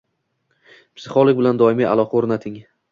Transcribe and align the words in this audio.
Psixolog 1.01 1.39
bilan 1.43 1.61
doimiy 1.63 1.91
aloqa 1.95 2.21
o‘rnating 2.23 2.63